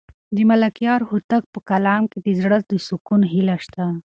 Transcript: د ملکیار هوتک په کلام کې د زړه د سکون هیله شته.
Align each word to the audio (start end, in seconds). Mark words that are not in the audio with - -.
د 0.35 0.37
ملکیار 0.49 0.99
هوتک 1.09 1.43
په 1.53 1.59
کلام 1.69 2.03
کې 2.11 2.19
د 2.25 2.27
زړه 2.41 2.57
د 2.69 2.71
سکون 2.87 3.21
هیله 3.33 3.55
شته. 3.65 3.85